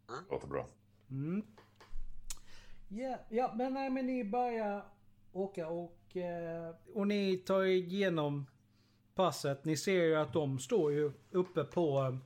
[0.08, 0.16] jag.
[0.30, 0.66] Låter bra.
[1.10, 1.46] Mm.
[2.88, 4.84] Ja, ja, men nej, men ni börjar
[5.36, 8.46] åka och, eh, och ni tar igenom
[9.14, 9.64] passet.
[9.64, 12.16] Ni ser ju att de står ju uppe på eh,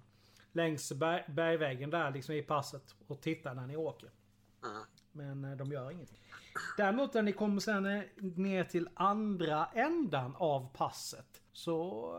[0.53, 4.11] längs berg, bergväggen där liksom i passet och tittar när ni åker.
[4.65, 4.83] Mm.
[5.13, 6.19] Men eh, de gör ingenting.
[6.77, 12.13] Däremot när ni kommer sen ner till andra ändan av passet så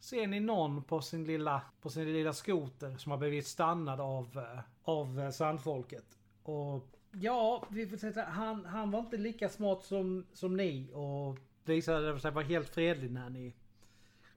[0.00, 4.46] ser ni någon på sin lilla, på sin lilla skoter som har blivit stannad av,
[4.82, 6.18] av sandfolket.
[6.42, 11.38] Och ja, vi får säga han, han var inte lika smart som, som ni och
[11.64, 13.52] visade sig vara helt fredlig när ni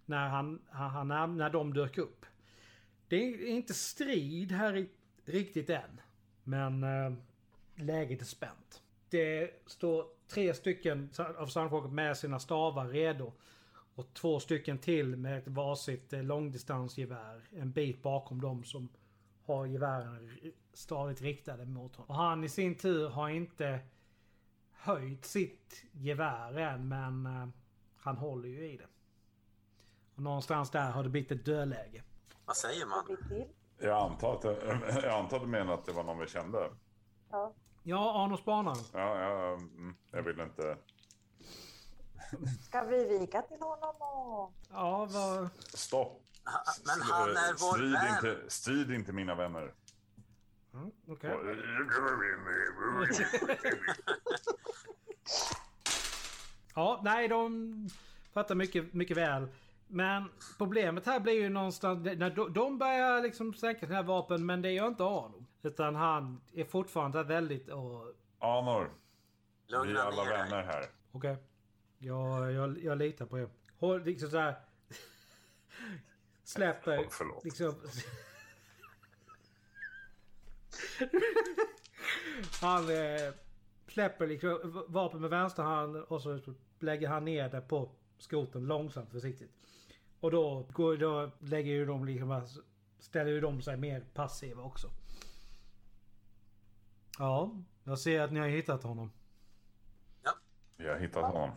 [0.05, 2.25] när, han, han, när, när de dök upp.
[3.07, 4.87] Det är inte strid här
[5.25, 6.01] riktigt än.
[6.43, 7.13] Men äh,
[7.75, 8.81] läget är spänt.
[9.09, 13.31] Det står tre stycken av sandfolket med sina stavar redo.
[13.95, 18.89] Och två stycken till med ett varsitt eh, långdistansgevär en bit bakom dem som
[19.45, 20.39] har gevären
[20.73, 22.09] stadigt riktade mot honom.
[22.09, 23.79] Och han i sin tur har inte
[24.71, 27.47] höjt sitt gevär än men eh,
[27.97, 28.87] han håller ju i det.
[30.15, 32.03] Och någonstans där har det blivit ett dödläge.
[32.45, 33.17] Vad säger man?
[33.77, 36.69] Jag antar, att det, jag antar att du menar att det var någon vi kände.
[37.31, 37.53] Ja.
[37.83, 38.83] Ja, Arno spanaren.
[38.93, 40.77] Ja, ja, mm, jag vill inte...
[42.67, 44.53] Ska vi vika till honom och...
[44.69, 45.49] Ja, vad...
[45.57, 46.21] Stopp!
[46.85, 48.07] Men han är vår strid vän.
[48.15, 49.73] inte, strid inte mina vänner.
[50.73, 51.31] Mm, okej.
[56.75, 57.89] Ja, nej, de
[58.33, 59.47] fattar mycket, mycket väl.
[59.87, 64.61] Men problemet här blir ju någonstans när de, de börjar liksom sänka sina vapen, men
[64.61, 65.45] det gör inte Arno.
[65.61, 67.69] Utan han är fortfarande väldigt...
[67.69, 68.89] och- Anor,
[69.67, 70.85] vi är Lugna alla vänner här.
[71.11, 71.37] Okej.
[71.97, 73.49] Jag, jag, jag litar på er.
[73.79, 74.55] Håll liksom så här.
[76.45, 77.43] Släpper Oh, förlåt.
[77.43, 77.75] liksom...
[82.61, 83.33] han eh,
[83.87, 86.39] släpper liksom vapen med vänster hand och så
[86.79, 89.51] lägger han ner det på skoten långsamt försiktigt.
[90.19, 92.47] Och då, går, då lägger ju de liksom,
[92.99, 94.89] ställer ju de sig mer passiva också.
[97.19, 97.51] Ja,
[97.83, 99.11] jag ser att ni har hittat honom.
[100.77, 101.51] Vi har hittat honom.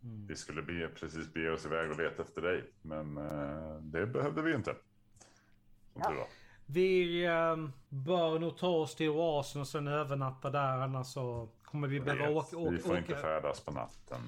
[0.00, 4.42] Vi skulle be, precis bege oss iväg och leta efter dig, men eh, det behövde
[4.42, 4.74] vi inte.
[5.92, 6.08] Som Ja.
[6.08, 6.26] tur var.
[6.66, 7.56] Vi eh,
[7.88, 12.28] bör nog ta oss till oasen och sen övernatta där annars så kommer vi behöva
[12.28, 12.56] åka.
[12.56, 13.22] åka, vi får inte åka.
[13.22, 14.20] färdas på natten.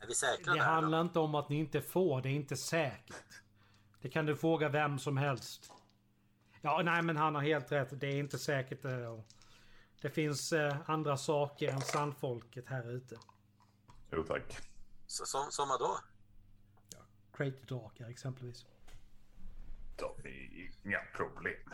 [0.00, 1.02] Är vi säkra Det där handlar då?
[1.04, 3.42] inte om att ni inte får, det är inte säkert.
[4.00, 5.72] Det kan du fråga vem som helst.
[6.60, 8.00] Ja, nej men han har helt rätt.
[8.00, 8.84] Det är inte säkert.
[8.84, 9.20] eh,
[10.00, 13.16] Det finns eh, andra saker än sandfolket här ute.
[14.12, 14.58] Jo tack.
[15.06, 15.98] Så- Som, som vad då?
[17.32, 18.66] Craterdrakar exempelvis.
[19.96, 21.72] De är inga problem.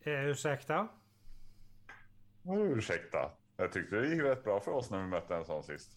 [0.00, 0.88] Eh, ursäkta?
[2.44, 3.30] Ursäkta.
[3.56, 5.96] Jag tyckte det gick rätt bra för oss när vi mötte en sån sist.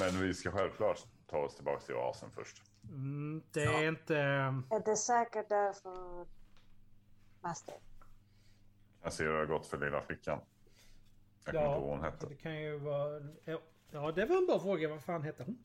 [0.00, 2.62] Men vi ska självklart ta oss tillbaka till oasen först.
[2.84, 4.16] Mm, det är inte...
[4.16, 6.26] eh, Är det säkert där för
[7.40, 7.74] Master?
[9.02, 10.40] Jag ser hur det har gått för lilla flickan.
[11.44, 12.26] Jag kommer inte ihåg vad hon hette.
[12.26, 13.20] det kan ju vara...
[13.90, 14.88] Ja, det var en bra fråga.
[14.88, 15.58] Vad fan hette hon?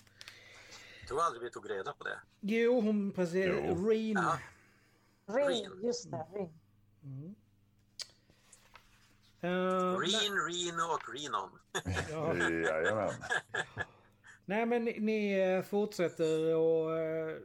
[1.00, 2.20] Jag tror aldrig vi tog reda på det.
[2.40, 3.46] Jo, hon precis...
[3.50, 3.90] Jo.
[3.90, 4.14] Reen.
[4.14, 4.40] Ja.
[5.26, 5.70] Ring.
[5.84, 6.28] just det.
[6.34, 7.36] Ring.
[9.42, 11.50] Eh, Reen, Reno och Renon.
[12.10, 12.36] ja.
[12.50, 13.14] Jajamän.
[14.46, 17.38] Nej men ni, ni eh, fortsätter och eh,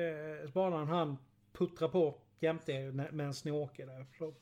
[0.00, 1.18] eh, spanaren han
[1.52, 4.06] puttrar på jämte er när- medan ni åker där.
[4.18, 4.34] Så,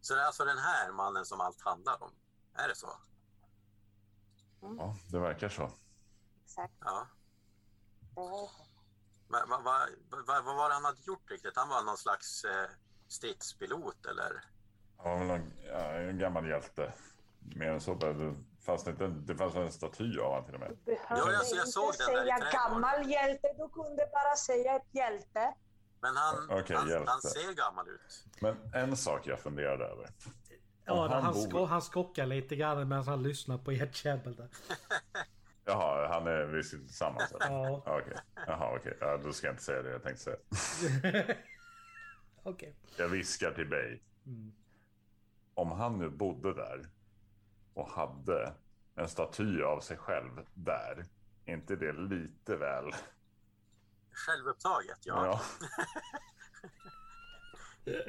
[0.00, 2.10] Så det är alltså den här mannen som allt handlar om?
[2.54, 2.88] Är det så?
[4.78, 5.70] Ja, det verkar så.
[6.44, 6.74] Exakt.
[6.80, 7.06] Ja.
[8.16, 8.20] Är
[9.28, 9.86] Vad va, va,
[10.26, 11.56] va, vad var det han hade gjort riktigt?
[11.56, 12.68] Han var någon slags eh,
[13.08, 14.44] stridspilot eller?
[14.96, 16.92] Han var väl en, ja, en gammal hjälte.
[17.56, 18.36] Mer än så behövde det.
[18.60, 20.70] Fanns det, det fanns en staty av honom till och med.
[20.70, 24.76] Du behövde Ja, jag- jag såg inte den säga gammal hjälte, du kunde bara säga
[24.76, 25.54] ett hjälte.
[26.00, 27.10] Men han, Okej, han, hjälte.
[27.10, 28.24] han ser gammal ut.
[28.40, 30.10] Men en sak jag funderade över.
[30.84, 34.36] Ja, han, han bor- sko, han skockar lite grann medan han lyssnar på ert käbbel
[34.36, 34.48] där.
[35.64, 37.32] Jaha, han är vi sitter tillsammans.
[37.32, 37.46] eller?
[37.50, 38.16] Ja, Okej,
[38.46, 38.96] Jaha, okej.
[39.00, 40.36] Ja, då ska jag inte säga det jag tänkte säga.
[42.42, 42.74] okej.
[42.96, 44.00] Jag viskar till Bay.
[44.26, 44.52] Mm.
[45.54, 46.88] Om han nu bodde där
[47.74, 48.52] och hade
[48.94, 51.04] en staty av sig själv där.
[51.44, 52.90] Är inte det lite väl?
[54.10, 55.26] Självupptaget, ja.
[55.26, 55.40] Ja.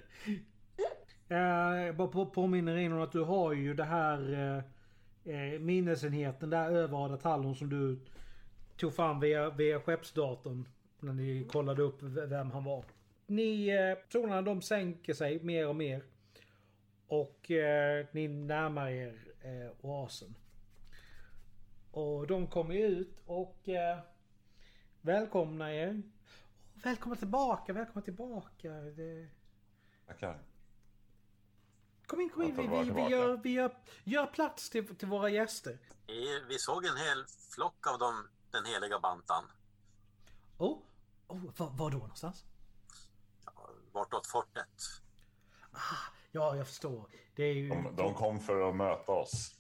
[1.30, 1.38] Eh,
[1.86, 6.50] jag bara på, påminner in om att du har ju det här eh, eh minnesenheten
[6.50, 8.00] där över Ada Tallon som du
[8.78, 10.68] tog fram via, via skeppsdatorn.
[11.00, 12.84] När ni kollade upp vem han var.
[13.28, 16.04] Ni, eh, solarna de sänker sig mer och mer.
[17.08, 20.36] Och eh, ni närmar er eh, oasen.
[21.92, 24.00] Och de kommer ut och eh,
[25.02, 26.02] välkomnar er.
[26.84, 28.70] Välkomna tillbaka, välkomna tillbaka.
[28.72, 29.28] Det...
[30.08, 30.40] Tackar.
[32.08, 32.56] Kom in, kom in.
[32.56, 35.80] Vi, vi, vi, gör, vi gör, gör plats till, till våra gäster.
[36.48, 39.44] Vi, såg en hel flock av dem, den heliga bantan.
[40.58, 40.80] Oh,
[41.28, 42.44] oh var, var då någonstans?
[43.94, 44.82] Bortåt fortet.
[46.32, 47.10] Ja, jag förstår.
[47.36, 47.70] Det är ju...
[47.70, 49.56] De, de kom för att möta oss.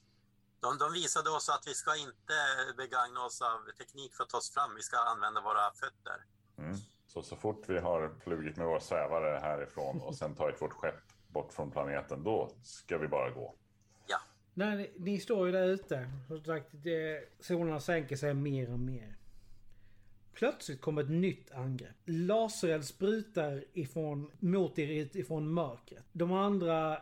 [0.59, 2.33] De, de visade oss att vi ska inte
[2.77, 4.75] begagna oss av teknik för att ta oss fram.
[4.75, 6.25] Vi ska använda våra fötter.
[6.57, 6.75] Mm.
[7.07, 11.14] Så, så fort vi har flugit med våra svävare härifrån och sen tagit vårt skepp
[11.35, 13.53] bort från planeten, då ska vi bara gå.
[14.07, 14.17] Ja,
[14.53, 16.09] Nej, ni, ni står ju där ute.
[16.27, 19.15] Som sagt, det, solarna sänker sig mer och mer.
[20.33, 21.95] Plötsligt kommer ett nytt angrepp.
[22.05, 26.05] Lasereld sprutar ifrån, mot er ifrån mörkret.
[26.11, 27.01] De andra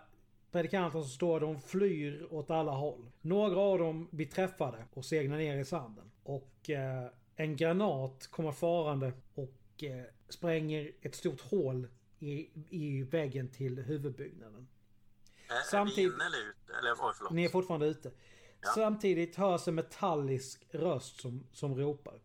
[0.51, 3.11] predikanterna som står de flyr åt alla håll.
[3.21, 6.11] Några av dem blir träffade och segnar ner i sanden.
[6.23, 11.87] Och eh, en granat kommer farande och eh, spränger ett stort hål
[12.23, 14.67] i, i väggen till huvudbyggnaden.
[15.49, 16.73] är, är vi Samtidigt- inne eller ute?
[16.79, 17.31] Eller, oj, förlåt.
[17.33, 18.11] Ni är fortfarande ute.
[18.61, 18.69] Ja.
[18.75, 22.19] Samtidigt hörs en metallisk röst som, som ropar.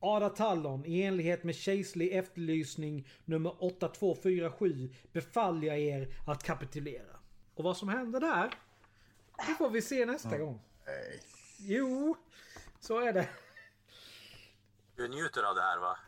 [0.00, 7.16] Ada Tallon, i enlighet med kejserlig efterlysning nummer 8247 befaller jag er att kapitulera.
[7.54, 8.50] Och vad som händer där,
[9.46, 10.60] det får vi se nästa gång.
[10.86, 11.20] Nej.
[11.58, 12.16] Jo,
[12.80, 13.28] så är det.
[14.96, 15.98] Du njuter av det här va?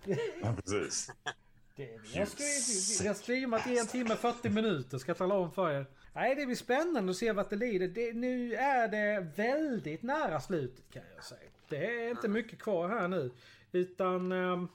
[0.43, 1.11] Ja, precis.
[1.81, 5.35] det vi, har streamat, vi har streamat i en timme 40 minuter, ska jag tala
[5.35, 5.87] om för er.
[6.15, 7.89] Nej, det blir spännande att se vart det lider.
[7.89, 11.41] Det, nu är det väldigt nära slutet kan jag säga.
[11.69, 13.31] Det är inte mycket kvar här nu.
[13.73, 14.33] Utan...
[14.33, 14.69] ehm,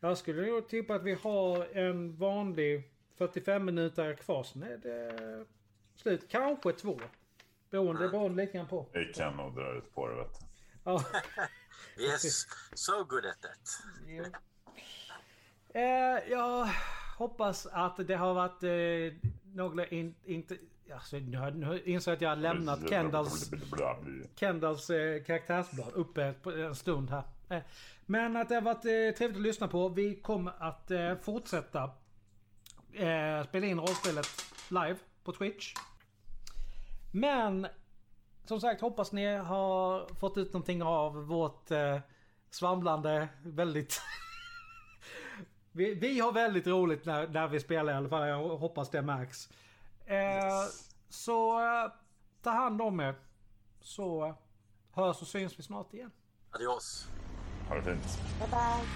[0.00, 4.42] jag skulle nog tippa att vi har en vanlig 45 minuter kvar.
[4.42, 5.44] Sen är det
[5.96, 6.28] slut.
[6.28, 7.00] Kanske två.
[7.70, 8.86] Beroende, beroende lite grann på.
[8.92, 10.46] Vi kan nog dra ut på det, vet du.
[10.84, 11.04] Ja.
[11.96, 13.82] Vi är s- so good at it.
[14.06, 14.24] Jo.
[15.74, 16.68] Eh, jag
[17.18, 20.56] hoppas att det har varit eh, några in, inte...
[20.94, 23.50] Alltså, nu inser jag att jag har lämnat Kendalls,
[24.36, 27.22] Kendalls eh, karaktärsblad uppe på en stund här.
[27.48, 27.62] Eh,
[28.06, 29.88] men att det har varit eh, trevligt att lyssna på.
[29.88, 31.90] Vi kommer att eh, fortsätta
[32.92, 34.26] eh, spela in rollspelet
[34.68, 35.74] live på Twitch.
[37.12, 37.66] Men
[38.44, 41.98] som sagt hoppas ni har fått ut någonting av vårt eh,
[42.50, 44.00] svamlande väldigt...
[45.72, 48.28] vi, vi har väldigt roligt när, när vi spelar i alla fall.
[48.28, 49.48] Jag hoppas det märks.
[50.06, 50.62] Eh,
[51.08, 51.92] så eh,
[52.42, 53.14] ta hand om er.
[53.80, 54.34] Så eh,
[54.92, 56.10] hörs och syns vi snart igen.
[56.50, 57.08] Adios.
[57.68, 58.18] Ha det fint.
[58.38, 58.86] Bye bye.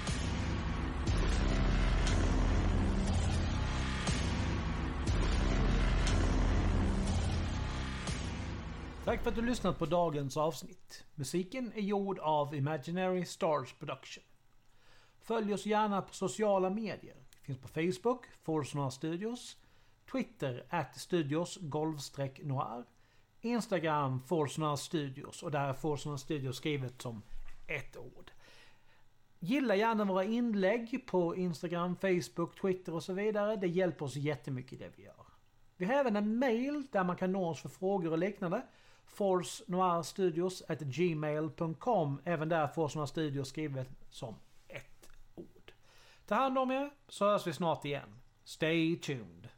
[9.04, 11.04] Tack för att du lyssnat på dagens avsnitt.
[11.14, 14.24] Musiken är gjord av Imaginary Stars Production.
[15.26, 17.16] Följ oss gärna på sociala medier.
[17.40, 19.56] Vi finns på Facebook, Forsnoir Studios,
[20.12, 22.84] Twitter, at studios golvstreck noir,
[23.40, 27.22] Instagram, Forsnoir Studios och där är Forsnoir Studios skrivet som
[27.66, 28.30] ett ord.
[29.38, 33.56] Gilla gärna våra inlägg på Instagram, Facebook, Twitter och så vidare.
[33.56, 35.26] Det hjälper oss jättemycket i det vi gör.
[35.76, 38.62] Vi har även en mail där man kan nå oss för frågor och liknande.
[39.06, 42.20] Forsnoirstudios at gmail.com.
[42.24, 44.34] Även där Forsnoir Studios skrivet som.
[46.26, 48.20] Ta hand om er så hörs vi snart igen.
[48.44, 49.48] Stay tuned.